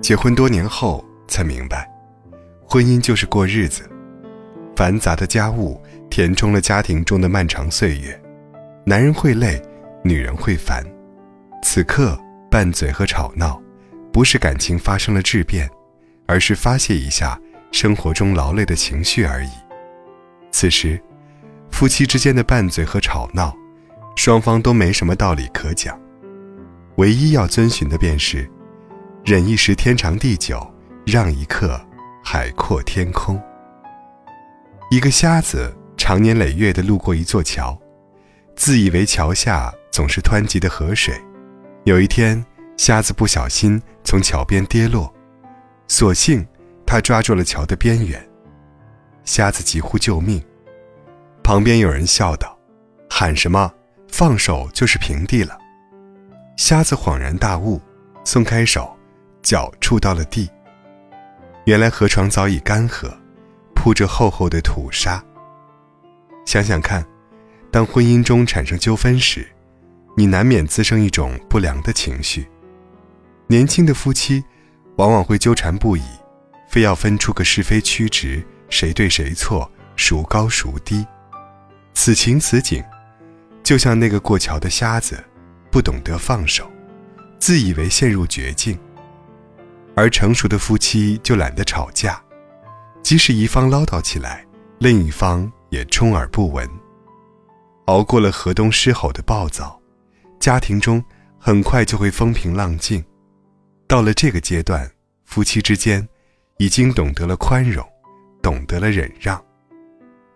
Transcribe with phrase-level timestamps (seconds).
[0.00, 1.90] 结婚多年后才明白，
[2.64, 3.82] 婚姻就是过日子，
[4.76, 8.20] 繁杂的家务填充了家庭中的漫长岁月，
[8.84, 9.60] 男人会累，
[10.04, 10.84] 女人会烦，
[11.62, 12.16] 此刻
[12.48, 13.60] 拌嘴和吵闹，
[14.12, 15.68] 不是感情发生了质变，
[16.26, 17.40] 而是发泄一下
[17.72, 19.50] 生活中劳累的情绪而已。
[20.52, 21.00] 此时，
[21.70, 23.52] 夫妻之间的拌嘴和吵闹，
[24.14, 26.00] 双方都没什么道理可讲，
[26.96, 28.48] 唯一要遵循的便是。
[29.26, 30.64] 忍一时天长地久，
[31.04, 31.84] 让一刻
[32.22, 33.42] 海阔天空。
[34.88, 37.76] 一个瞎子长年累月地路过一座桥，
[38.54, 41.20] 自以为桥下总是湍急的河水。
[41.82, 42.40] 有一天，
[42.76, 45.12] 瞎子不小心从桥边跌落，
[45.88, 46.46] 所幸
[46.86, 48.24] 他抓住了桥的边缘。
[49.24, 50.40] 瞎子急呼救命，
[51.42, 52.56] 旁边有人笑道
[53.10, 53.72] ：“喊什么？
[54.06, 55.58] 放手就是平地了。”
[56.56, 57.80] 瞎子恍然大悟，
[58.22, 58.95] 松开手。
[59.46, 60.50] 脚触到了地。
[61.66, 63.08] 原来河床早已干涸，
[63.76, 65.22] 铺着厚厚的土沙。
[66.44, 67.06] 想想看，
[67.70, 69.46] 当婚姻中产生纠纷时，
[70.16, 72.48] 你难免滋生一种不良的情绪。
[73.46, 74.42] 年轻的夫妻
[74.96, 76.02] 往往会纠缠不已，
[76.68, 81.06] 非要分出个是非曲直，谁对谁错，孰高孰低。
[81.94, 82.82] 此情此景，
[83.62, 85.22] 就像那个过桥的瞎子，
[85.70, 86.68] 不懂得放手，
[87.38, 88.76] 自以为陷入绝境。
[89.96, 92.22] 而成熟的夫妻就懒得吵架，
[93.02, 94.44] 即使一方唠叨起来，
[94.78, 96.68] 另一方也充耳不闻。
[97.86, 99.80] 熬过了河东狮吼的暴躁，
[100.38, 101.02] 家庭中
[101.38, 103.02] 很快就会风平浪静。
[103.88, 104.86] 到了这个阶段，
[105.24, 106.06] 夫妻之间
[106.58, 107.82] 已经懂得了宽容，
[108.42, 109.42] 懂得了忍让，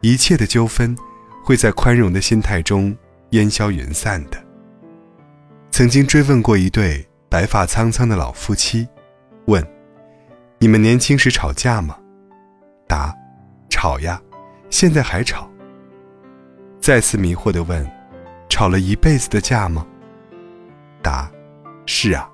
[0.01, 0.97] 一切的纠纷
[1.45, 2.97] 会在宽容的心态中
[3.33, 4.43] 烟消云散的。
[5.71, 8.89] 曾经追问过一对白发苍苍的老夫妻。
[9.51, 9.67] 问：
[10.59, 11.99] 你们年轻时吵架吗？
[12.87, 13.13] 答：
[13.69, 14.23] 吵呀，
[14.71, 15.51] 现在还吵。
[16.81, 17.85] 再次迷惑的问：
[18.49, 19.85] 吵了一辈子的架吗？
[21.03, 21.31] 答：
[21.85, 22.31] 是啊，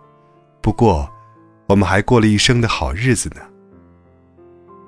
[0.61, 1.11] 不过
[1.67, 3.41] 我们还过了一生的好日子呢。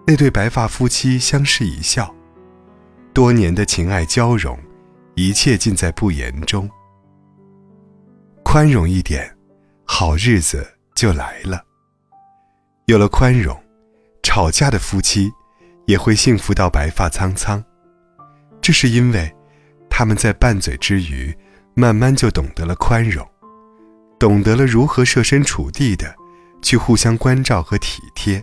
[0.07, 2.15] 那对白发夫妻相视一笑，
[3.13, 4.59] 多年的情爱交融，
[5.15, 6.69] 一切尽在不言中。
[8.45, 9.37] 宽容一点，
[9.85, 11.68] 好日子就来了。
[12.89, 13.55] 有了宽容，
[14.23, 15.31] 吵架的夫妻
[15.85, 17.63] 也会幸福到白发苍苍。
[18.63, 19.31] 这是因为
[19.91, 21.37] 他们在拌嘴之余，
[21.75, 23.29] 慢慢就懂得了宽容，
[24.19, 26.17] 懂得了如何设身处地的
[26.63, 28.43] 去互相关照和体贴。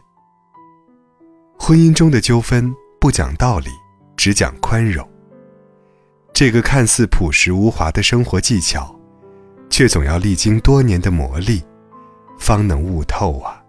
[1.57, 3.71] 婚姻中的纠纷不讲道理，
[4.15, 5.09] 只讲宽容。
[6.35, 8.95] 这个看似朴实无华的生活技巧，
[9.71, 11.63] 却总要历经多年的磨砺，
[12.37, 13.59] 方能悟透啊。